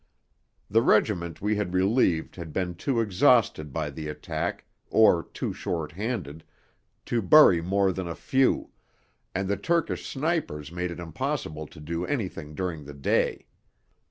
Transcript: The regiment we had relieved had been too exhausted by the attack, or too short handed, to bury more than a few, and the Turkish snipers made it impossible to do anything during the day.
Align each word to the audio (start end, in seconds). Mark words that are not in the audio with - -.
The 0.67 0.81
regiment 0.81 1.43
we 1.43 1.57
had 1.57 1.75
relieved 1.75 2.35
had 2.35 2.51
been 2.51 2.73
too 2.73 3.01
exhausted 3.01 3.71
by 3.71 3.91
the 3.91 4.07
attack, 4.07 4.65
or 4.89 5.21
too 5.31 5.53
short 5.53 5.91
handed, 5.91 6.43
to 7.05 7.21
bury 7.21 7.61
more 7.61 7.91
than 7.91 8.07
a 8.07 8.15
few, 8.15 8.71
and 9.35 9.47
the 9.47 9.57
Turkish 9.57 10.07
snipers 10.09 10.71
made 10.71 10.89
it 10.89 10.99
impossible 10.99 11.67
to 11.67 11.79
do 11.79 12.03
anything 12.03 12.55
during 12.55 12.85
the 12.85 12.95
day. 12.95 13.45